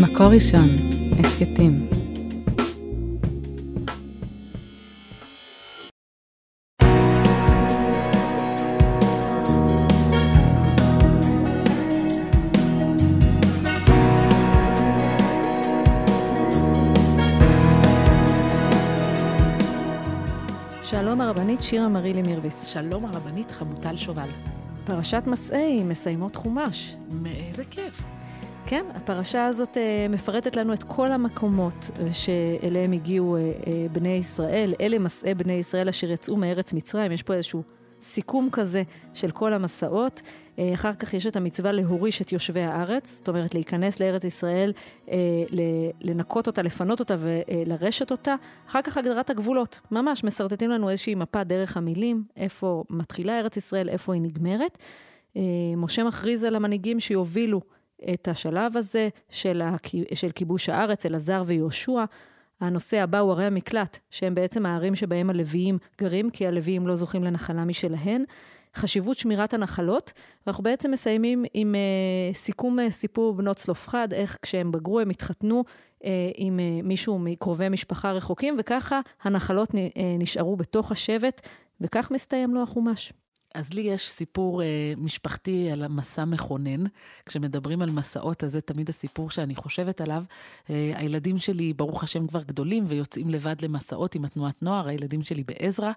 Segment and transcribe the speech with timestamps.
[0.00, 0.68] מקור ראשון,
[1.18, 1.88] הסכתים.
[20.82, 22.66] שלום הרבנית שירה מרילי מירביס.
[22.66, 24.28] שלום הרבנית חמוטל שובל.
[24.84, 26.96] פרשת מסעי, מסיימות חומש.
[27.22, 28.02] מאיזה כיף.
[28.66, 34.74] כן, הפרשה הזאת uh, מפרטת לנו את כל המקומות שאליהם הגיעו uh, uh, בני ישראל.
[34.80, 37.12] אלה מסעי בני ישראל אשר יצאו מארץ מצרים.
[37.12, 37.62] יש פה איזשהו
[38.04, 38.82] סיכום כזה
[39.14, 40.22] של כל המסעות.
[40.58, 44.72] אה, אחר כך יש את המצווה להוריש את יושבי הארץ, זאת אומרת להיכנס לארץ ישראל,
[45.10, 45.16] אה,
[46.00, 48.34] לנקות אותה, לפנות אותה ולרשת אותה.
[48.68, 53.88] אחר כך הגדרת הגבולות, ממש משרטטים לנו איזושהי מפה דרך המילים, איפה מתחילה ארץ ישראל,
[53.88, 54.78] איפה היא נגמרת.
[55.36, 55.42] אה,
[55.76, 57.60] משה מכריז על המנהיגים שיובילו
[58.14, 59.62] את השלב הזה של,
[60.14, 62.04] של כיבוש הארץ, אלעזר ויהושע.
[62.60, 67.24] הנושא הבא הוא ערי המקלט, שהם בעצם הערים שבהם הלוויים גרים, כי הלוויים לא זוכים
[67.24, 68.24] לנחלה משלהן.
[68.76, 70.12] חשיבות שמירת הנחלות,
[70.46, 75.64] ואנחנו בעצם מסיימים עם uh, סיכום uh, סיפור בנות צלופחד, איך כשהם בגרו הם התחתנו
[75.98, 76.04] uh,
[76.36, 79.74] עם uh, מישהו מקרובי משפחה רחוקים, וככה הנחלות uh,
[80.18, 81.48] נשארו בתוך השבט,
[81.80, 83.12] וכך מסתיים לו החומש.
[83.54, 86.84] אז לי יש סיפור אה, משפחתי על המסע מכונן.
[87.26, 90.24] כשמדברים על מסעות, אז זה תמיד הסיפור שאני חושבת עליו.
[90.70, 95.44] אה, הילדים שלי, ברוך השם, כבר גדולים ויוצאים לבד למסעות עם התנועת נוער, הילדים שלי
[95.44, 95.92] בעזרא.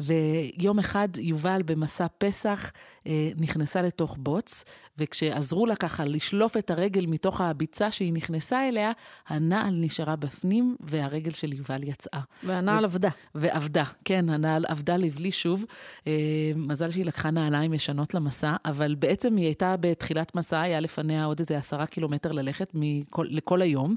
[0.00, 2.72] ויום אחד יובל במסע פסח
[3.06, 4.64] אה, נכנסה לתוך בוץ,
[4.98, 8.92] וכשעזרו לה ככה לשלוף את הרגל מתוך הביצה שהיא נכנסה אליה,
[9.28, 12.20] הנעל נשארה בפנים והרגל של יובל יצאה.
[12.42, 13.10] והנעל ו- עבדה.
[13.34, 15.64] ועבדה, כן, הנעל עבדה לבלי שוב.
[16.06, 16.12] אה,
[16.56, 21.38] מזל שהיא לקחה נעליים ישנות למסע, אבל בעצם היא הייתה בתחילת מסע, היה לפניה עוד
[21.38, 23.94] איזה עשרה קילומטר ללכת מכל, לכל היום,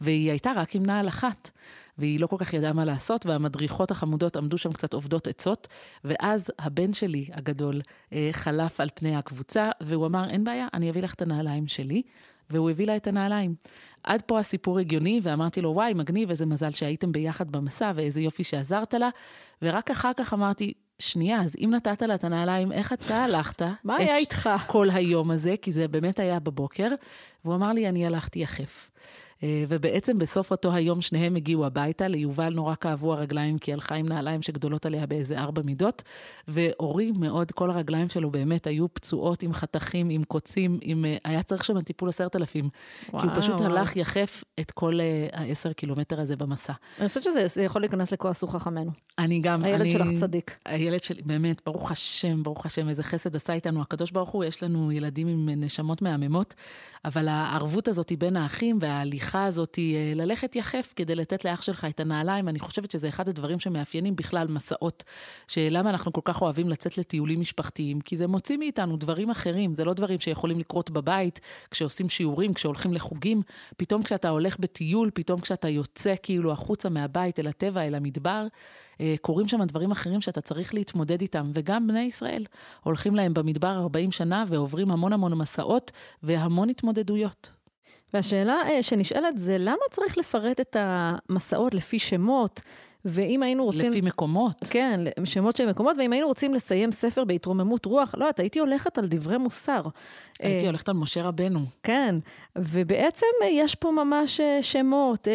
[0.00, 1.50] והיא הייתה רק עם נעל אחת.
[1.98, 5.68] והיא לא כל כך ידעה מה לעשות, והמדריכות החמודות עמדו שם קצת עובדות עצות,
[6.04, 7.80] ואז הבן שלי הגדול
[8.12, 12.02] אה, חלף על פני הקבוצה, והוא אמר, אין בעיה, אני אביא לך את הנעליים שלי.
[12.50, 13.54] והוא הביא לה את הנעליים.
[14.02, 18.44] עד פה הסיפור הגיוני, ואמרתי לו, וואי, מגניב, איזה מזל שהייתם ביחד במסע, ואיזה יופי
[18.44, 19.08] שעזרת לה.
[19.62, 23.62] ורק אחר כך אמרתי, שנייה, אז אם נתת לה את הנעליים, איך אתה הלכת?
[23.84, 24.50] מה היה איתך?
[24.66, 26.88] כל היום הזה, כי זה באמת היה בבוקר.
[27.44, 28.90] והוא אמר לי, אני הלכתי יחף.
[29.42, 34.08] אה, ובעצם בסוף אותו היום שניהם הגיעו הביתה, ליובל נורא כאבו הרגליים, כי הלכה עם
[34.08, 36.02] נעליים שגדולות עליה באיזה ארבע מידות,
[36.48, 41.04] ואורי מאוד, כל הרגליים שלו באמת היו פצועות עם חתכים, עם קוצים, עם...
[41.04, 42.68] אה, היה צריך שם טיפול עשרת אלפים.
[43.04, 43.70] כי הוא פשוט וואו.
[43.70, 46.72] הלך יחף את כל אה, העשר קילומטר הזה במסע.
[47.00, 48.90] אני חושבת שזה יכול להיכנס לכועס חכמינו.
[49.18, 49.90] אני גם, הילד אני...
[49.90, 50.58] שלך צדיק.
[50.64, 54.62] הילד שלי, באמת, ברוך השם, ברוך השם, איזה חסד עשה איתנו הקדוש ברוך הוא, יש
[54.62, 56.54] לנו ילדים עם נשמות מהממות,
[57.04, 62.00] אבל הערבות הזאת בין האחים וההליכה הזאת, אה, ללכת יחף כדי לתת לאח שלך את
[62.00, 65.04] הנעליים, אני חושבת שזה אחד הדברים שמאפיינים בכלל מסעות.
[65.48, 68.00] שלמה אנחנו כל כך אוהבים לצאת לטיולים משפחתיים?
[68.00, 72.94] כי זה מוציא מאיתנו דברים אחרים, זה לא דברים שיכולים לקרות בבית, כשעושים שיעורים, כשהולכים
[72.94, 73.42] לחוגים.
[73.76, 78.46] פתאום כשאתה הולך בטיול, פתאום כשאתה יוצא כאילו החוצה מהבית, אל הטבע, אל המדבר,
[79.00, 81.50] אה, קורים שם דברים אחרים שאתה צריך להתמודד איתם.
[81.54, 82.44] וגם בני ישראל
[82.82, 87.55] הולכים להם במדבר 40 שנה ועוברים המון המון מסעות והמון התמודדויות.
[88.14, 92.60] והשאלה אה, שנשאלת זה, למה צריך לפרט את המסעות לפי שמות?
[93.04, 93.90] ואם היינו רוצים...
[93.90, 94.56] לפי מקומות.
[94.70, 98.98] כן, שמות של מקומות, ואם היינו רוצים לסיים ספר בהתרוממות רוח, לא יודעת, הייתי הולכת
[98.98, 99.82] על דברי מוסר.
[100.40, 101.60] הייתי אה, הולכת על משה רבנו.
[101.82, 102.14] כן,
[102.58, 105.28] ובעצם יש פה ממש שמות.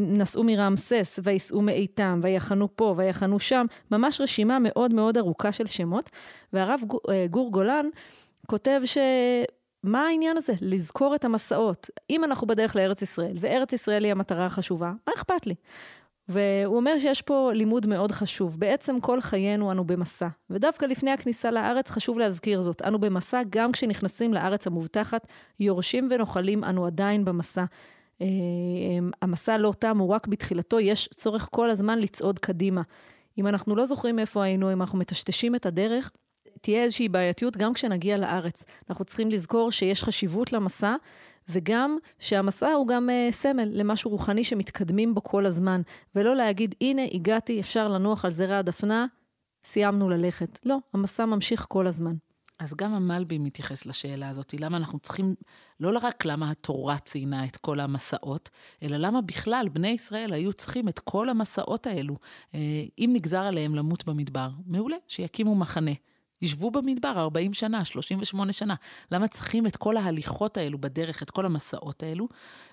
[0.00, 6.10] נסעו מרעמסס, וייסעו מאיתם, ויחנו פה, ויחנו שם, ממש רשימה מאוד מאוד ארוכה של שמות.
[6.52, 6.80] והרב
[7.10, 7.86] אה, גור גולן
[8.46, 8.98] כותב ש...
[9.84, 10.52] מה העניין הזה?
[10.60, 11.90] לזכור את המסעות.
[12.10, 15.54] אם אנחנו בדרך לארץ ישראל, וארץ ישראל היא המטרה החשובה, מה אכפת לי?
[16.28, 18.60] והוא אומר שיש פה לימוד מאוד חשוב.
[18.60, 20.28] בעצם כל חיינו אנו במסע.
[20.50, 22.82] ודווקא לפני הכניסה לארץ חשוב להזכיר זאת.
[22.82, 25.26] אנו במסע גם כשנכנסים לארץ המובטחת,
[25.60, 27.64] יורשים ונוחלים אנו עדיין במסע.
[28.20, 28.26] אה,
[29.22, 32.82] המסע לא תם, הוא רק בתחילתו, יש צורך כל הזמן לצעוד קדימה.
[33.38, 36.10] אם אנחנו לא זוכרים איפה היינו, אם אנחנו מטשטשים את הדרך,
[36.64, 38.64] תהיה איזושהי בעייתיות גם כשנגיע לארץ.
[38.90, 40.96] אנחנו צריכים לזכור שיש חשיבות למסע,
[41.48, 45.80] וגם שהמסע הוא גם uh, סמל למשהו רוחני שמתקדמים בו כל הזמן,
[46.14, 49.06] ולא להגיד, הנה, הגעתי, אפשר לנוח על זרע הדפנה,
[49.64, 50.58] סיימנו ללכת.
[50.64, 52.14] לא, המסע ממשיך כל הזמן.
[52.58, 55.34] אז גם המלבי מתייחס לשאלה הזאת, למה אנחנו צריכים,
[55.80, 58.50] לא רק למה התורה ציינה את כל המסעות,
[58.82, 62.16] אלא למה בכלל בני ישראל היו צריכים את כל המסעות האלו.
[62.54, 65.92] אה, אם נגזר עליהם למות במדבר, מעולה, שיקימו מחנה.
[66.42, 68.74] ישבו במדבר 40 שנה, 38 שנה.
[69.10, 72.28] למה צריכים את כל ההליכות האלו בדרך, את כל המסעות האלו?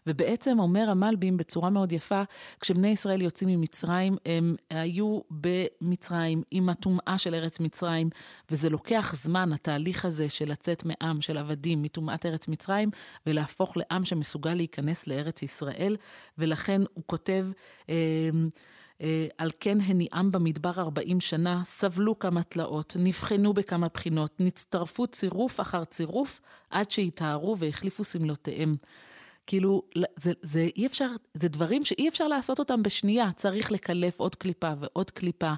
[0.08, 2.22] ובעצם אומר המלבים בצורה מאוד יפה,
[2.60, 8.10] כשבני ישראל יוצאים ממצרים, הם היו במצרים עם הטומאה של ארץ מצרים,
[8.52, 12.90] וזה לוקח זמן, התהליך הזה של לצאת מעם, של עבדים, מטומאת ארץ מצרים,
[13.26, 15.98] ולהפוך לעם שמסוגל להיכנס לארץ ישראל,
[16.38, 17.48] ולכן הוא כותב...
[19.02, 25.60] אה, על כן הניעם במדבר ארבעים שנה, סבלו כמה תלאות, נבחנו בכמה בחינות, נצטרפו צירוף
[25.60, 28.76] אחר צירוף, עד שהתארו והחליפו סמלותיהם.
[29.48, 29.82] כאילו,
[30.16, 33.30] זה, זה אי אפשר, זה דברים שאי אפשר לעשות אותם בשנייה.
[33.36, 35.54] צריך לקלף עוד קליפה ועוד קליפה,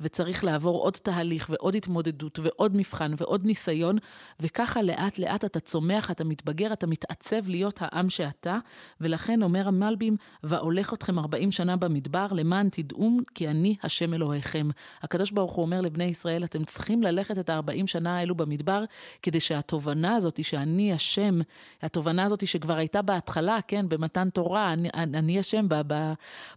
[0.00, 3.98] וצריך לעבור עוד תהליך ועוד התמודדות ועוד מבחן ועוד ניסיון,
[4.40, 8.58] וככה לאט לאט אתה צומח, אתה מתבגר, אתה מתעצב להיות העם שאתה,
[9.00, 14.68] ולכן אומר המלבים, ואולך אתכם ארבעים שנה במדבר, למען תדעום כי אני השם אלוהיכם.
[15.02, 18.84] הקדוש ברוך הוא אומר לבני ישראל, אתם צריכים ללכת את הארבעים שנה האלו במדבר,
[19.22, 21.40] כדי שהתובנה הזאת, שאני השם,
[21.82, 25.66] התובנה הזאת שכבר הייתה בהתחלה, בהתחלה, כן, במתן תורה, אני, אני אשם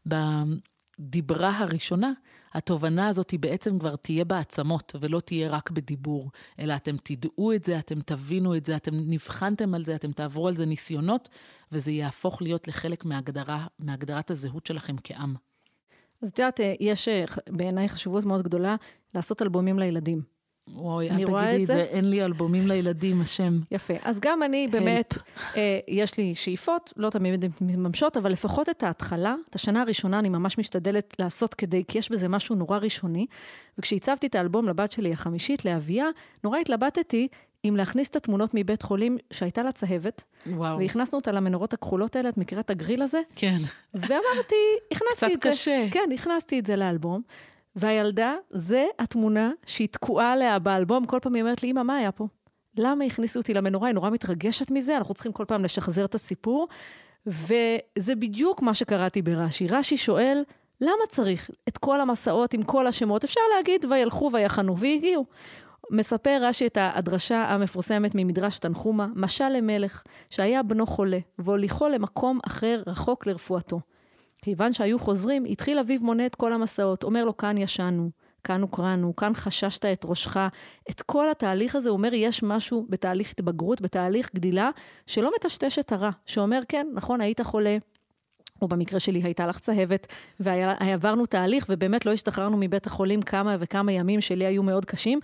[0.05, 2.11] בדיברה הראשונה,
[2.53, 7.65] התובנה הזאת היא בעצם כבר תהיה בעצמות, ולא תהיה רק בדיבור, אלא אתם תדעו את
[7.65, 11.29] זה, אתם תבינו את זה, אתם נבחנתם על זה, אתם תעברו על זה ניסיונות,
[11.71, 15.35] וזה יהפוך להיות לחלק מהגדרה, מהגדרת הזהות שלכם כעם.
[16.21, 17.07] אז את יודעת, יש
[17.49, 18.75] בעיניי חשיבות מאוד גדולה
[19.15, 20.30] לעשות אלבומים לילדים.
[20.67, 23.59] וואי, אל תגידי זה, אין לי אלבומים לילדים, השם.
[23.71, 23.93] יפה.
[24.03, 25.17] אז גם אני באמת,
[25.55, 30.29] אה, יש לי שאיפות, לא תמיד מתממשות, אבל לפחות את ההתחלה, את השנה הראשונה, אני
[30.29, 33.25] ממש משתדלת לעשות כדי, כי יש בזה משהו נורא ראשוני.
[33.77, 36.05] וכשהצבתי את האלבום לבת שלי החמישית, לאביה,
[36.43, 37.27] נורא התלבטתי
[37.65, 40.23] אם להכניס את התמונות מבית חולים שהייתה לה צהבת.
[40.47, 40.77] וואו.
[40.77, 43.21] והכנסנו אותה למנורות הכחולות האלה, את מכירה את הגריל הזה?
[43.35, 43.57] כן.
[43.93, 44.55] ואמרתי,
[44.91, 45.37] הכנסתי את זה.
[45.37, 45.85] קצת קשה.
[45.91, 47.21] כן, הכנסתי את זה לאלבום.
[47.75, 51.05] והילדה, זה התמונה שהיא תקועה עליה באלבום.
[51.05, 52.27] כל פעם היא אומרת לי, אמא, מה היה פה?
[52.77, 53.87] למה הכניסו אותי למנורה?
[53.87, 56.67] היא נורא מתרגשת מזה, אנחנו צריכים כל פעם לשחזר את הסיפור.
[57.25, 59.67] וזה בדיוק מה שקראתי ברש"י.
[59.67, 60.43] רש"י שואל,
[60.81, 63.23] למה צריך את כל המסעות עם כל השמות?
[63.23, 65.25] אפשר להגיד, וילכו ויחנו, והגיעו.
[65.91, 72.83] מספר רש"י את הדרשה המפורסמת ממדרש תנחומה, משל למלך, שהיה בנו חולה, והוליכו למקום אחר
[72.87, 73.79] רחוק לרפואתו.
[74.41, 77.03] כיוון שהיו חוזרים, התחיל אביו מונה את כל המסעות.
[77.03, 78.09] אומר לו, כאן ישנו,
[78.43, 80.37] כאן הוקרנו, כאן חששת את ראשך.
[80.89, 84.69] את כל התהליך הזה, הוא אומר, יש משהו בתהליך התבגרות, בתהליך גדילה,
[85.07, 86.09] שלא מטשטש את הרע.
[86.25, 87.77] שאומר, כן, נכון, היית חולה,
[88.61, 90.07] או במקרה שלי הייתה לך צהבת,
[90.39, 95.19] ועברנו תהליך, ובאמת לא השתחררנו מבית החולים כמה וכמה ימים שלי היו מאוד קשים,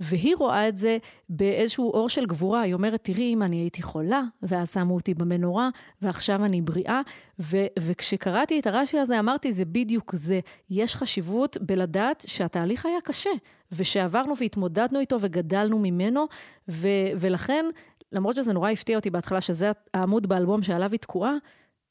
[0.00, 0.98] והיא רואה את זה
[1.28, 2.60] באיזשהו אור של גבורה.
[2.60, 5.68] היא אומרת, תראי, אם אני הייתי חולה, ואז שמו אותי במנורה,
[6.02, 7.00] ועכשיו אני בריאה.
[7.40, 10.40] ו- וכשקראתי את הרש"י הזה, אמרתי, זה בדיוק זה.
[10.70, 13.30] יש חשיבות בלדעת שהתהליך היה קשה,
[13.72, 16.26] ושעברנו והתמודדנו איתו וגדלנו ממנו,
[16.68, 17.64] ו- ולכן,
[18.12, 21.34] למרות שזה נורא הפתיע אותי בהתחלה, שזה העמוד באלבום שעליו היא תקועה,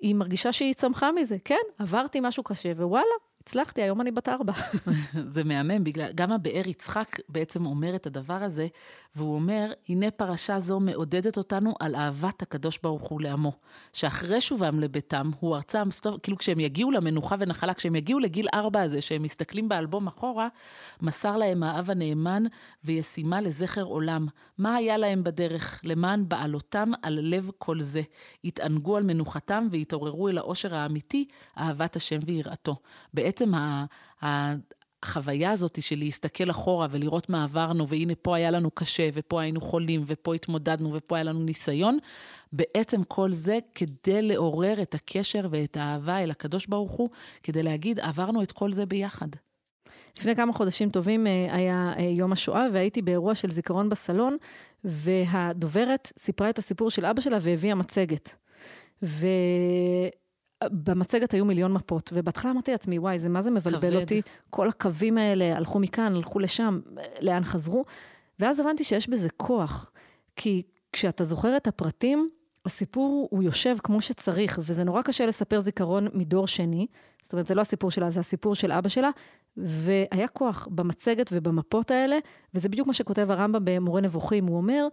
[0.01, 1.38] היא מרגישה שהיא צמחה מזה.
[1.45, 3.06] כן, עברתי משהו קשה, ווואלה,
[3.51, 4.53] הצלחתי, היום אני בת ארבע.
[5.33, 8.68] זה מהמם, בגלל, גם הבאר יצחק בעצם אומר את הדבר הזה,
[9.15, 13.51] והוא אומר, הנה פרשה זו מעודדת אותנו על אהבת הקדוש ברוך הוא לעמו.
[13.94, 15.83] שאחרי שובם לביתם, הוא ארצם,
[16.24, 20.47] כאילו כשהם יגיעו למנוחה ונחלה, כשהם יגיעו לגיל ארבע הזה, שהם מסתכלים באלבום אחורה,
[21.01, 22.44] מסר להם האב הנאמן
[22.83, 24.27] וישימה לזכר עולם.
[24.57, 25.81] מה היה להם בדרך?
[25.83, 28.01] למען בעלותם על לב כל זה.
[28.44, 31.25] התענגו על מנוחתם והתעוררו אל העושר האמיתי,
[31.57, 32.75] אהבת השם ויראתו.
[33.14, 33.86] בעצם ה
[35.04, 39.62] החוויה הזאת של להסתכל אחורה ולראות מה עברנו, והנה פה היה לנו קשה, ופה היינו
[39.62, 41.98] חולים, ופה התמודדנו, ופה היה לנו ניסיון,
[42.54, 47.10] בעצם כל זה כדי לעורר את הקשר ואת האהבה אל הקדוש ברוך הוא,
[47.44, 49.28] כדי להגיד, עברנו את כל זה ביחד.
[50.18, 54.38] לפני כמה חודשים טובים אה, היה אה, יום השואה, והייתי באירוע של זיכרון בסלון,
[54.83, 58.36] והדוברת סיפרה את הסיפור של אבא שלה והביאה מצגת.
[59.04, 59.28] ו...
[60.71, 64.01] במצגת היו מיליון מפות, ובהתחלה אמרתי לעצמי, וואי, זה מה זה מבלבל כבד.
[64.01, 64.21] אותי?
[64.49, 66.80] כל הקווים האלה הלכו מכאן, הלכו לשם,
[67.21, 67.85] לאן חזרו?
[68.39, 69.91] ואז הבנתי שיש בזה כוח,
[70.35, 72.30] כי כשאתה זוכר את הפרטים,
[72.65, 76.87] הסיפור הוא יושב כמו שצריך, וזה נורא קשה לספר זיכרון מדור שני.
[77.23, 79.09] זאת אומרת, זה לא הסיפור שלה, זה הסיפור של אבא שלה,
[79.57, 82.18] והיה כוח במצגת ובמפות האלה,
[82.53, 84.47] וזה בדיוק מה שכותב הרמב"ם במורה נבוכים.
[84.47, 84.87] הוא אומר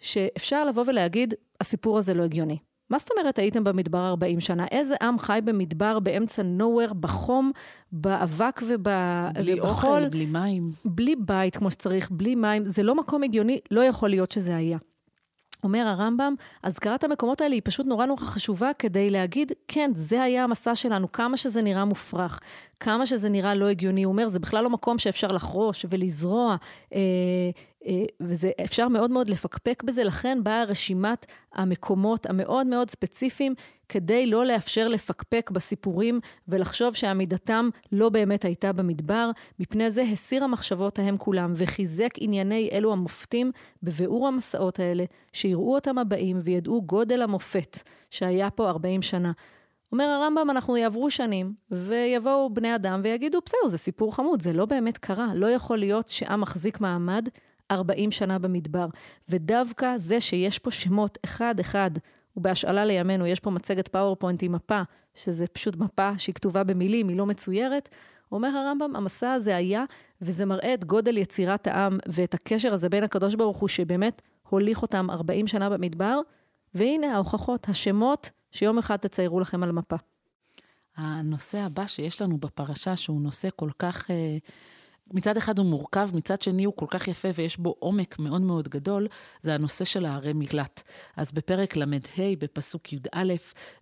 [0.00, 2.58] שאפשר לבוא ולהגיד, הסיפור הזה לא הגיוני.
[2.92, 4.66] מה זאת אומרת הייתם במדבר 40 שנה?
[4.70, 7.52] איזה עם חי במדבר באמצע nowhere, בחום,
[7.92, 8.88] באבק וב...
[9.34, 10.70] בלי ובחול, אוכל, בלי מים.
[10.84, 12.64] בלי בית כמו שצריך, בלי מים.
[12.64, 14.78] זה לא מקום הגיוני, לא יכול להיות שזה היה.
[15.64, 16.34] אומר הרמב"ם,
[16.64, 21.12] הזכרת המקומות האלה היא פשוט נורא נורא חשובה כדי להגיד, כן, זה היה המסע שלנו,
[21.12, 22.40] כמה שזה נראה מופרך,
[22.80, 24.02] כמה שזה נראה לא הגיוני.
[24.02, 26.56] הוא אומר, זה בכלל לא מקום שאפשר לחרוש ולזרוע
[26.94, 27.00] אה,
[27.86, 33.54] אה, ואפשר מאוד מאוד לפקפק בזה, לכן באה רשימת המקומות המאוד מאוד ספציפיים,
[33.88, 39.30] כדי לא לאפשר לפקפק בסיפורים ולחשוב שעמידתם לא באמת הייתה במדבר.
[39.58, 43.50] מפני זה הסיר המחשבות ההם כולם וחיזק ענייני אלו המופתים
[43.82, 47.78] בביאור המסעות האלה, שיראו אותם הבאים וידעו גודל המופת
[48.10, 49.32] שהיה פה 40 שנה.
[49.92, 54.66] אומר הרמב"ם, אנחנו יעברו שנים, ויבואו בני אדם ויגידו, בסדר, זה סיפור חמוד, זה לא
[54.66, 55.34] באמת קרה.
[55.34, 57.28] לא יכול להיות שעם מחזיק מעמד
[57.72, 58.86] 40 שנה במדבר.
[59.28, 61.90] ודווקא זה שיש פה שמות אחד-אחד,
[62.36, 64.82] ובהשאלה לימינו יש פה מצגת PowerPoint עם מפה,
[65.14, 67.88] שזה פשוט מפה שהיא כתובה במילים, היא לא מצוירת,
[68.32, 69.84] אומר הרמב"ם, המסע הזה היה,
[70.20, 74.82] וזה מראה את גודל יצירת העם ואת הקשר הזה בין הקדוש ברוך הוא, שבאמת הוליך
[74.82, 76.20] אותם 40 שנה במדבר,
[76.74, 79.96] והנה ההוכחות, השמות שיום אחד תציירו לכם על מפה.
[80.96, 84.10] הנושא הבא שיש לנו בפרשה, שהוא נושא כל כך...
[84.10, 84.38] אה,
[85.12, 88.68] מצד אחד הוא מורכב, מצד שני הוא כל כך יפה ויש בו עומק מאוד מאוד
[88.68, 89.08] גדול,
[89.40, 90.82] זה הנושא של הערי מקלט.
[91.16, 91.86] אז בפרק ל"ה,
[92.38, 93.34] בפסוק י"א,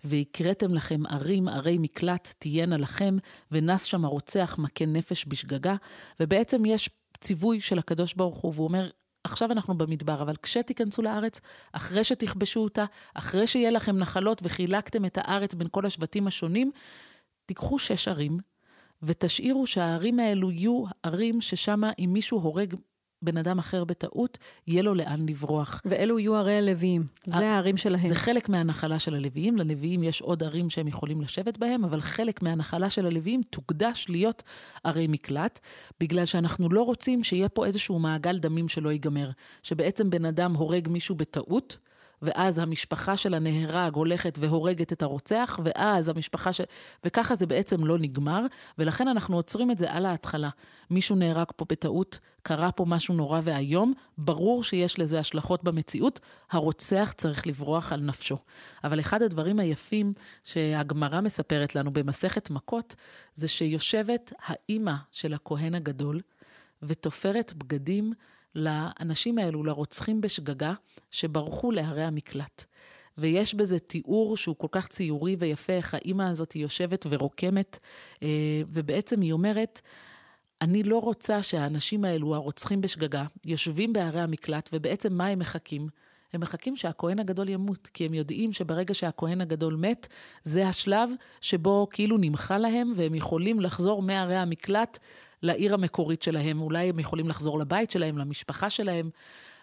[0.05, 3.17] והקראתם לכם ערים, ערי מקלט תהיינה לכם,
[3.53, 5.75] ונס שם הרוצח מכה נפש בשגגה,
[6.21, 8.91] ובעצם יש ציווי של הקדוש ברוך הוא, והוא אומר,
[9.25, 11.41] עכשיו אנחנו במדבר, אבל כשתיכנסו לארץ,
[11.73, 12.85] אחרי שתכבשו אותה,
[13.15, 16.71] אחרי שיהיה לכם נחלות וחילקתם את הארץ בין כל השבטים השונים,
[17.47, 18.39] תיקחו שש ערים,
[19.03, 22.75] ותשאירו שהערים האלו יהיו ערים ששם אם מישהו הורג
[23.23, 25.81] בן אדם אחר בטעות, יהיה לו לאן לברוח.
[25.85, 28.09] ואלו יהיו ערי הלוויים, זה הערים שלהם.
[28.09, 32.43] זה חלק מהנחלה של הלוויים, ללוויים יש עוד ערים שהם יכולים לשבת בהם, אבל חלק
[32.43, 34.43] מהנחלה של הלוויים תוקדש להיות
[34.85, 35.61] ערי מקלט,
[36.01, 39.31] בגלל שאנחנו לא רוצים שיהיה פה איזשהו מעגל דמים שלא ייגמר.
[39.63, 41.79] שבעצם בן אדם הורג מישהו בטעות,
[42.23, 46.65] ואז המשפחה של הנהרג הולכת והורגת את הרוצח, ואז המשפחה של...
[47.05, 48.47] וככה זה בעצם לא נגמר,
[48.79, 50.49] ולכן אנחנו עוצרים את זה על ההתחלה.
[50.91, 57.15] מישהו נהרג פה בטעות, קרה פה משהו נורא ואיום, ברור שיש לזה השלכות במציאות, הרוצח
[57.17, 58.37] צריך לברוח על נפשו.
[58.85, 60.13] אבל אחד הדברים היפים
[60.45, 62.95] שהגמרא מספרת לנו במסכת מכות,
[63.35, 66.21] זה שיושבת האימא של הכהן הגדול,
[66.83, 68.13] ותופרת בגדים
[68.55, 70.73] לאנשים האלו, לרוצחים בשגגה,
[71.11, 72.65] שברחו להרי המקלט.
[73.19, 77.79] ויש בזה תיאור שהוא כל כך ציורי ויפה, איך האימא הזאת יושבת ורוקמת,
[78.23, 78.29] אה,
[78.69, 79.81] ובעצם היא אומרת,
[80.63, 85.89] אני לא רוצה שהאנשים האלו, הרוצחים בשגגה, יושבים בערי המקלט, ובעצם מה הם מחכים?
[86.33, 90.09] הם מחכים שהכהן הגדול ימות, כי הם יודעים שברגע שהכהן הגדול מת,
[90.45, 94.99] זה השלב שבו כאילו נמחה להם, והם יכולים לחזור מערי המקלט
[95.43, 99.11] לעיר המקורית שלהם, אולי הם יכולים לחזור לבית שלהם, למשפחה שלהם.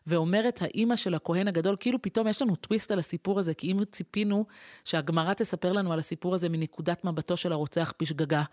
[0.07, 3.85] ואומרת האימא של הכהן הגדול, כאילו פתאום יש לנו טוויסט על הסיפור הזה, כי אם
[3.85, 4.45] ציפינו
[4.85, 8.43] שהגמרא תספר לנו על הסיפור הזה מנקודת מבטו של הרוצח בשגגה,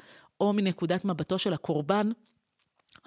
[0.40, 2.10] או מנקודת מבטו של הקורבן,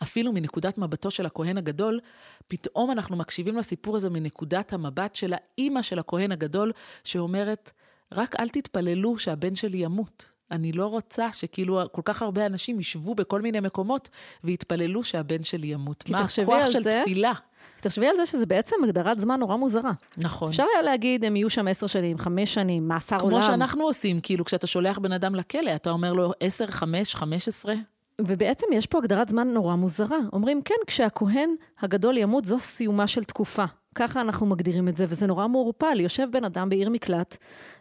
[0.04, 2.00] אפילו מנקודת מבטו של הכהן הגדול,
[2.48, 6.72] פתאום אנחנו מקשיבים לסיפור הזה מנקודת המבט של האימא של הכהן הגדול,
[7.04, 7.72] שאומרת,
[8.12, 10.37] רק אל תתפללו שהבן שלי ימות.
[10.52, 14.10] אני לא רוצה שכאילו כל כך הרבה אנשים ישבו בכל מיני מקומות
[14.44, 16.10] ויתפללו שהבן שלי ימות.
[16.10, 17.34] מה הכוח של זה, תפילה?
[17.82, 19.92] תחשבי על זה שזה בעצם הגדרת זמן נורא מוזרה.
[20.18, 20.50] נכון.
[20.50, 23.38] אפשר היה להגיד, הם יהיו שם עשר שנים, חמש שנים, מאסר עולם.
[23.38, 27.48] כמו שאנחנו עושים, כאילו, כשאתה שולח בן אדם לכלא, אתה אומר לו עשר, חמש, חמש
[27.48, 27.76] עשרה.
[28.22, 30.18] ובעצם יש פה הגדרת זמן נורא מוזרה.
[30.34, 31.50] אומרים, כן, כשהכהן
[31.82, 33.66] הגדול ימות, זו סיומה של תקופה.
[33.96, 36.00] ככה אנחנו מגדירים את זה, וזה נורא מעורפל.
[36.00, 37.38] יושב בן אדם בעיר מקלט,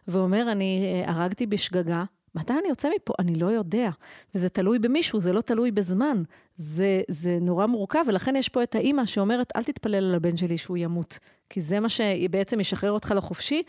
[0.08, 2.04] ואומר, אני אה, הרגתי בשגגה,
[2.36, 3.14] מתי אני יוצא מפה?
[3.18, 3.90] אני לא יודע.
[4.34, 6.22] וזה תלוי במישהו, זה לא תלוי בזמן.
[6.58, 10.58] זה, זה נורא מורכב, ולכן יש פה את האימא שאומרת, אל תתפלל על הבן שלי
[10.58, 11.18] שהוא ימות.
[11.50, 13.62] כי זה מה שבעצם ישחרר אותך לחופשי,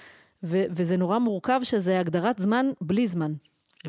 [0.43, 3.33] ו- וזה נורא מורכב שזה הגדרת זמן בלי זמן.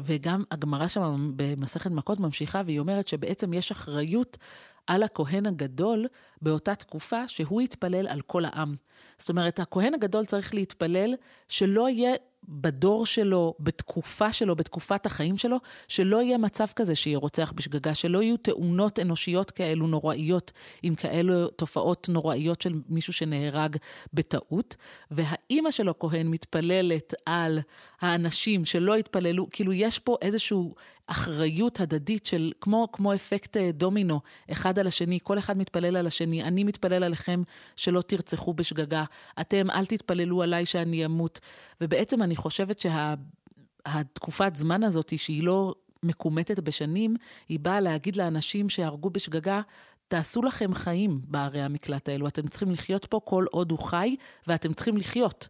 [0.05, 4.39] וגם הגמרא שם במסכת מכות ממשיכה, והיא אומרת שבעצם יש אחריות
[4.87, 6.07] על הכהן הגדול
[6.43, 8.75] באותה תקופה שהוא יתפלל על כל העם.
[9.19, 11.15] זאת אומרת, הכהן הגדול צריך להתפלל
[11.49, 12.15] שלא יהיה
[12.45, 15.57] בדור שלו, בתקופה שלו, בתקופת החיים שלו,
[15.89, 20.53] שלא יהיה מצב כזה שיהיה רוצח בשגגה, שלא יהיו תאונות אנושיות כאלו נוראיות,
[20.83, 23.77] עם כאלו תופעות נוראיות של מישהו שנהרג
[24.15, 24.77] בטעות.
[25.11, 27.59] והאימא שלו, כהן, מתפללת על
[28.01, 30.75] האנשים שלא התפללו, כאילו יש פה איזשהו
[31.11, 34.21] אחריות הדדית של, כמו, כמו אפקט אה, דומינו,
[34.53, 37.43] אחד על השני, כל אחד מתפלל על השני, אני מתפלל עליכם
[37.77, 39.05] שלא תרצחו בשגגה,
[39.41, 41.41] אתם אל תתפללו עליי שאני אמות.
[41.81, 47.17] ובעצם אני חושבת שהתקופת שה, זמן הזאת, שהיא לא מקומטת בשנים,
[47.49, 49.61] היא באה להגיד לאנשים שהרגו בשגגה,
[50.09, 54.73] תעשו לכם חיים בערי המקלט האלו, אתם צריכים לחיות פה כל עוד הוא חי, ואתם
[54.73, 55.49] צריכים לחיות.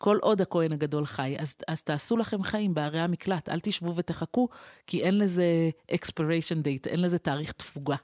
[0.00, 4.48] כל עוד הכהן הגדול חי, אז, אז תעשו לכם חיים בערי המקלט, אל תשבו ותחכו,
[4.86, 7.96] כי אין לזה expiration date, אין לזה תאריך תפוגה.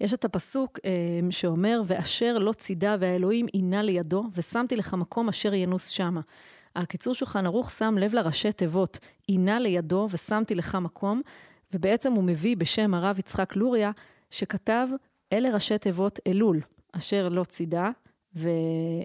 [0.00, 0.90] יש את הפסוק אה,
[1.30, 6.20] שאומר, ואשר לא צידה והאלוהים עינה לידו, ושמתי לך מקום אשר ינוס שמה.
[6.76, 11.22] הקיצור שולחן ערוך שם לב לראשי תיבות, עינה לידו ושמתי לך מקום,
[11.74, 13.90] ובעצם הוא מביא בשם הרב יצחק לוריה,
[14.30, 14.88] שכתב,
[15.32, 16.60] אלה ראשי תיבות אלול,
[16.92, 17.90] אשר לא צידה,
[18.36, 18.48] ו...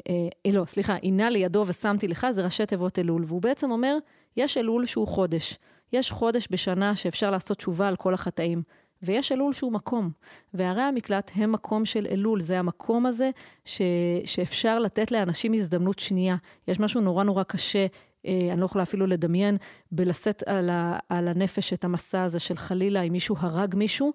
[0.09, 3.24] אה, לא, סליחה, עינה לידו ושמתי לך, זה ראשי תיבות אלול.
[3.27, 3.98] והוא בעצם אומר,
[4.38, 5.57] יש אלול שהוא חודש.
[5.93, 8.62] יש חודש בשנה שאפשר לעשות תשובה על כל החטאים.
[9.01, 10.12] ויש אלול שהוא מקום.
[10.53, 13.29] וערי המקלט הם מקום של אלול, זה המקום הזה
[13.65, 13.81] ש,
[14.25, 16.36] שאפשר לתת לאנשים הזדמנות שנייה.
[16.67, 17.86] יש משהו נורא נורא קשה,
[18.25, 19.57] אה, אני לא יכולה אפילו לדמיין,
[19.91, 24.13] בלשאת על, ה, על הנפש את המסע הזה של חלילה אם מישהו הרג מישהו.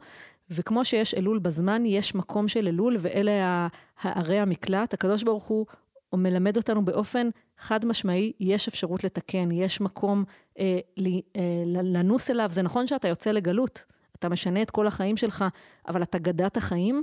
[0.51, 3.69] וכמו שיש אלול בזמן, יש מקום של אלול, ואלה
[4.01, 4.95] הערי המקלט.
[4.95, 5.67] הקדוש ברוך הוא
[6.15, 10.25] מלמד אותנו באופן חד משמעי, יש אפשרות לתקן, יש מקום
[10.59, 12.49] אה, ל, אה, לנוס אליו.
[12.53, 13.85] זה נכון שאתה יוצא לגלות,
[14.17, 15.45] אתה משנה את כל החיים שלך,
[15.89, 17.03] אבל אתה גדת החיים,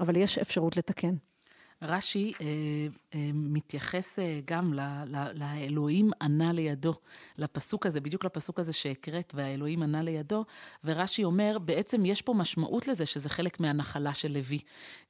[0.00, 1.14] אבל יש אפשרות לתקן.
[1.82, 2.46] רש"י אה,
[3.34, 4.72] מתייחס אה, גם
[5.34, 6.94] לאלוהים ענה לידו,
[7.38, 10.44] לפסוק הזה, בדיוק לפסוק הזה שהקראת, והאלוהים ענה לידו,
[10.84, 14.58] ורש"י אומר, בעצם יש פה משמעות לזה שזה חלק מהנחלה של לוי.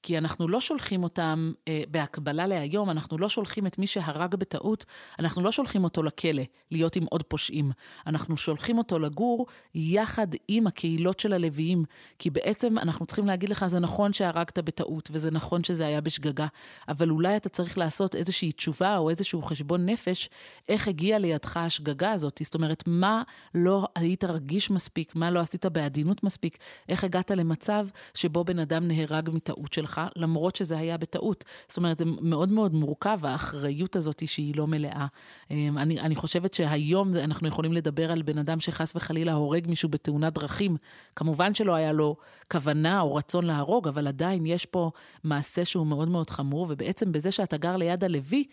[0.03, 4.85] כי אנחנו לא שולחים אותם אה, בהקבלה להיום, אנחנו לא שולחים את מי שהרג בטעות,
[5.19, 7.73] אנחנו לא שולחים אותו לכלא, להיות עם עוד פושעים.
[8.07, 11.85] אנחנו שולחים אותו לגור יחד עם הקהילות של הלוויים,
[12.19, 16.47] כי בעצם אנחנו צריכים להגיד לך, זה נכון שהרגת בטעות, וזה נכון שזה היה בשגגה,
[16.89, 20.29] אבל אולי אתה צריך לעשות איזושהי תשובה או איזשהו חשבון נפש,
[20.69, 22.41] איך הגיעה לידך השגגה הזאת.
[22.45, 23.23] זאת אומרת, מה
[23.55, 28.89] לא היית רגיש מספיק, מה לא עשית בעדינות מספיק, איך הגעת למצב שבו בן אדם
[28.89, 31.45] נהרג מטעות שלך, למרות שזה היה בטעות.
[31.69, 35.07] זאת אומרת, זה מאוד מאוד מורכב, האחריות הזאת שהיא לא מלאה.
[35.51, 39.89] אמ, אני, אני חושבת שהיום אנחנו יכולים לדבר על בן אדם שחס וחלילה הורג מישהו
[39.89, 40.77] בתאונת דרכים.
[41.17, 42.17] כמובן שלא היה לו
[42.53, 44.91] כוונה או רצון להרוג, אבל עדיין יש פה
[45.25, 48.45] מעשה שהוא מאוד מאוד חמור, ובעצם בזה שאתה גר ליד הלוי,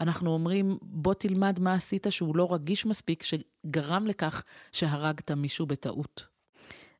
[0.00, 6.30] אנחנו אומרים, בוא תלמד מה עשית שהוא לא רגיש מספיק, שגרם לכך שהרגת מישהו בטעות.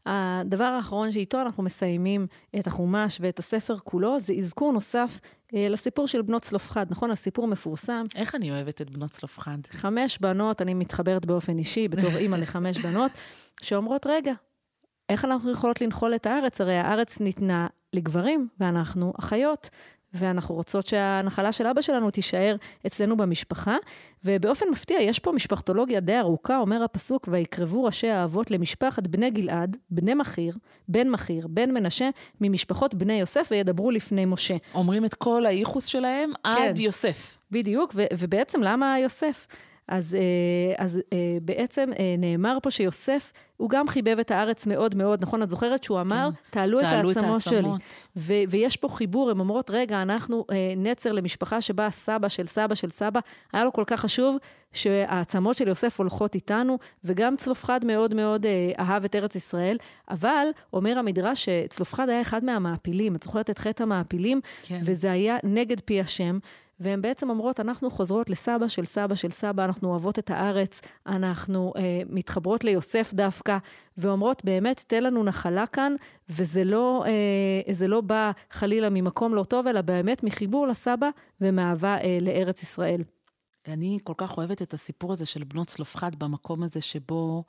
[0.07, 2.27] הדבר האחרון שאיתו אנחנו מסיימים
[2.59, 5.21] את החומש ואת הספר כולו, זה אזכור נוסף
[5.55, 7.11] אה, לסיפור של בנות צלופחד, נכון?
[7.11, 8.05] הסיפור מפורסם.
[8.15, 9.59] איך אני אוהבת את בנות צלופחד?
[9.71, 13.13] חמש בנות, אני מתחברת באופן אישי, בתור אימא לחמש בנות,
[13.63, 14.33] שאומרות, רגע,
[15.09, 16.61] איך אנחנו יכולות לנחול את הארץ?
[16.61, 19.71] הרי הארץ ניתנה לגברים, ואנחנו אחיות.
[20.15, 23.77] ואנחנו רוצות שהנחלה של אבא שלנו תישאר אצלנו במשפחה.
[24.25, 29.77] ובאופן מפתיע, יש פה משפחתולוגיה די ארוכה, אומר הפסוק, ויקרבו ראשי האבות למשפחת בני גלעד,
[29.91, 30.55] בני מכיר,
[30.89, 34.57] בן מכיר, בן מנשה, ממשפחות בני יוסף, וידברו לפני משה.
[34.75, 36.51] אומרים את כל הייחוס שלהם כן.
[36.51, 37.39] עד יוסף.
[37.51, 39.47] בדיוק, ו- ובעצם למה יוסף?
[39.91, 44.95] אז, אה, אז אה, בעצם אה, נאמר פה שיוסף, הוא גם חיבב את הארץ מאוד
[44.95, 45.43] מאוד, נכון?
[45.43, 46.51] את זוכרת שהוא אמר, כן.
[46.51, 47.69] תעלו, תעלו את העצמות שלי.
[48.17, 50.45] ו- ויש פה חיבור, הן אומרות, רגע, אנחנו
[50.77, 53.21] נצר למשפחה שבה סבא של סבא של סבא,
[53.53, 54.37] היה לו כל כך חשוב
[54.73, 58.47] שהעצמות של יוסף הולכות איתנו, וגם צלופחד מאוד מאוד
[58.79, 59.77] אהב את ארץ ישראל,
[60.11, 64.41] אבל אומר המדרש שצלופחד היה אחד מהמעפילים, את זוכרת את חטא המעפילים?
[64.63, 64.81] כן.
[64.85, 66.39] וזה היה נגד פי השם.
[66.81, 71.73] והן בעצם אומרות, אנחנו חוזרות לסבא של סבא של סבא, אנחנו אוהבות את הארץ, אנחנו
[71.77, 73.59] אה, מתחברות ליוסף דווקא,
[73.99, 75.95] ואומרות, באמת, תן לנו נחלה כאן,
[76.29, 81.09] וזה לא, אה, לא בא חלילה ממקום לא טוב, אלא באמת מחיבור לסבא
[81.41, 83.03] ומאהבה אה, לארץ ישראל.
[83.69, 87.45] אני כל כך אוהבת את הסיפור הזה של בנות צלופחד במקום הזה שבו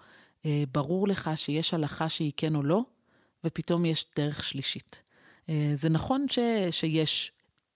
[0.46, 2.82] אה, ברור לך שיש הלכה שהיא כן או לא,
[3.44, 5.04] ופתאום יש דרך שלישית.
[5.50, 6.40] אה, זה נכון ש,
[6.72, 7.32] שיש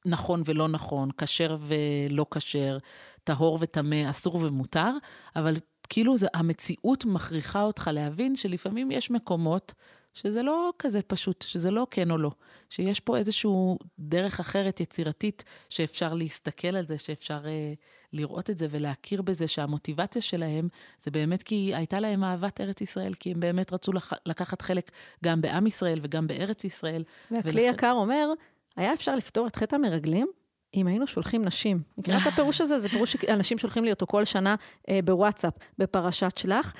[0.05, 2.77] נכון ולא נכון, כשר ולא כשר,
[3.23, 4.91] טהור וטמא, אסור ומותר,
[5.35, 5.55] אבל
[5.89, 9.73] כאילו זה, המציאות מכריחה אותך להבין שלפעמים יש מקומות
[10.15, 12.31] שזה לא כזה פשוט, שזה לא כן או לא,
[12.69, 13.51] שיש פה איזושהי
[13.99, 17.73] דרך אחרת יצירתית שאפשר להסתכל על זה, שאפשר אה,
[18.13, 20.67] לראות את זה ולהכיר בזה שהמוטיבציה שלהם
[21.03, 24.91] זה באמת כי הייתה להם אהבת ארץ ישראל, כי הם באמת רצו לח, לקחת חלק
[25.23, 27.03] גם בעם ישראל וגם בארץ ישראל.
[27.31, 27.73] והכלי ולכ...
[27.73, 28.29] יקר אומר,
[28.77, 30.27] היה אפשר לפתור את חטא המרגלים
[30.75, 31.81] אם היינו שולחים נשים.
[31.97, 32.79] מכירה את הפירוש הזה?
[32.79, 34.55] זה פירוש שאנשים שולחים לי אותו כל שנה
[34.89, 36.73] אה, בוואטסאפ, בפרשת שלח,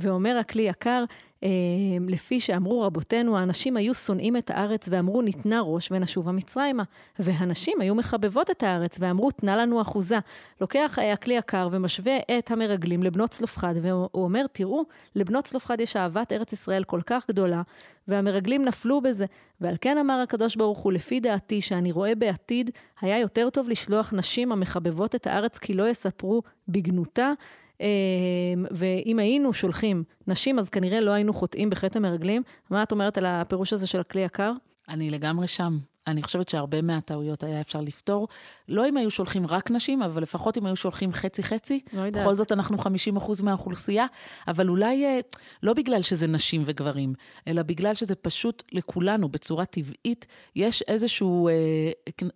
[0.00, 1.04] ואומר הכלי יקר,
[1.44, 1.48] אה,
[2.08, 6.82] לפי שאמרו רבותינו, האנשים היו שונאים את הארץ ואמרו, ניתנה ראש ונשובה מצרימה.
[7.18, 10.18] והנשים היו מחבבות את הארץ ואמרו, תנה לנו אחוזה.
[10.60, 16.32] לוקח הכלי יקר ומשווה את המרגלים לבנות צלופחד, והוא אומר, תראו, לבנות צלופחד יש אהבת
[16.32, 17.62] ארץ ישראל כל כך גדולה,
[18.08, 19.26] והמרגלים נפלו בזה.
[19.60, 24.12] ועל כן אמר הקדוש ברוך הוא, לפי דעתי, שאני רואה בעתיד, היה יותר טוב לשלוח
[24.12, 27.32] נשים המחבבות את הארץ כי לא יספרו בגנותה.
[27.80, 27.86] אמ,
[28.70, 32.42] ואם היינו שולחים נשים, אז כנראה לא היינו חוטאים בחטא המרגלים.
[32.70, 34.52] מה את אומרת על הפירוש הזה של הכלי יקר?
[34.88, 35.78] אני לגמרי שם.
[36.06, 38.28] אני חושבת שהרבה מהטעויות היה אפשר לפתור.
[38.68, 41.80] לא אם היו שולחים רק נשים, אבל לפחות אם היו שולחים חצי-חצי.
[41.92, 42.22] לא יודעת.
[42.22, 44.06] בכל זאת אנחנו 50 אחוז מהאוכלוסייה,
[44.48, 45.20] אבל אולי אה,
[45.62, 47.14] לא בגלל שזה נשים וגברים,
[47.48, 51.52] אלא בגלל שזה פשוט לכולנו, בצורה טבעית, יש איזשהו, אה,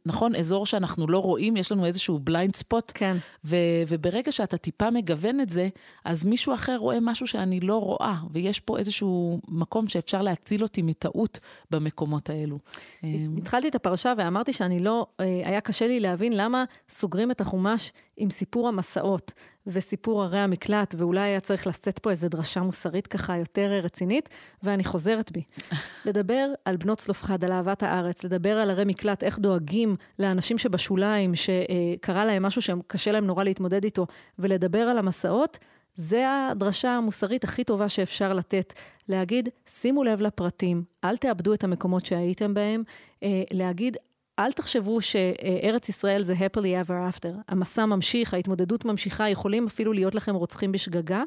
[0.06, 2.92] נכון, אזור שאנחנו לא רואים, יש לנו איזשהו בליינד ספוט.
[2.94, 3.16] כן.
[3.44, 3.56] ו-
[3.88, 5.68] וברגע שאתה טיפה מגוון את זה,
[6.04, 10.82] אז מישהו אחר רואה משהו שאני לא רואה, ויש פה איזשהו מקום שאפשר להציל אותי
[10.82, 11.38] מטעות
[11.70, 12.58] במקומות האלו.
[13.04, 13.08] אה,
[13.58, 17.92] התחלתי את הפרשה ואמרתי שאני לא, אה, היה קשה לי להבין למה סוגרים את החומש
[18.16, 19.32] עם סיפור המסעות
[19.66, 24.28] וסיפור ערי המקלט, ואולי היה צריך לשאת פה איזו דרשה מוסרית ככה יותר רצינית,
[24.62, 25.42] ואני חוזרת בי.
[26.06, 31.32] לדבר על בנות צלופחד, על אהבת הארץ, לדבר על ערי מקלט, איך דואגים לאנשים שבשוליים,
[31.34, 34.06] שקרה להם משהו שקשה להם נורא להתמודד איתו,
[34.38, 35.58] ולדבר על המסעות,
[35.98, 38.72] זה הדרשה המוסרית הכי טובה שאפשר לתת.
[39.08, 42.82] להגיד, שימו לב לפרטים, אל תאבדו את המקומות שהייתם בהם.
[43.22, 43.96] אה, להגיד,
[44.38, 47.28] אל תחשבו שארץ ישראל זה happily ever after.
[47.48, 51.22] המסע ממשיך, ההתמודדות ממשיכה, יכולים אפילו להיות לכם רוצחים בשגגה.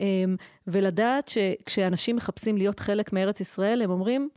[0.00, 0.24] אה,
[0.66, 4.28] ולדעת שכשאנשים מחפשים להיות חלק מארץ ישראל, הם אומרים,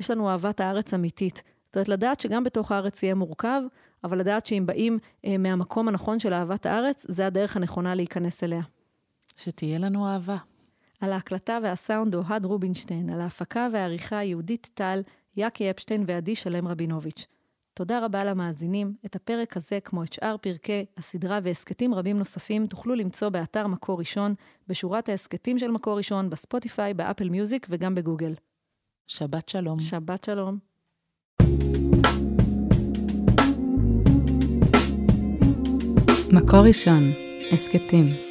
[0.00, 1.42] יש לנו אהבת הארץ אמיתית.
[1.66, 3.62] זאת אומרת, לדעת שגם בתוך הארץ יהיה מורכב,
[4.04, 8.62] אבל לדעת שאם באים אה, מהמקום הנכון של אהבת הארץ, זה הדרך הנכונה להיכנס אליה.
[9.36, 10.36] שתהיה לנו אהבה.
[11.00, 15.02] על ההקלטה והסאונד אוהד רובינשטיין, על ההפקה והעריכה יהודית טל,
[15.36, 17.26] יאקי אפשטיין ועדי שלם רבינוביץ'.
[17.74, 18.94] תודה רבה למאזינים.
[19.06, 23.98] את הפרק הזה, כמו את שאר פרקי הסדרה והסכתים רבים נוספים, תוכלו למצוא באתר מקור
[23.98, 24.34] ראשון,
[24.68, 28.34] בשורת ההסכתים של מקור ראשון, בספוטיפיי, באפל מיוזיק וגם בגוגל.
[29.06, 29.80] שבת שלום.
[29.80, 30.58] שבת שלום.
[36.32, 37.12] מקור ראשון,
[37.52, 38.23] הסכתים.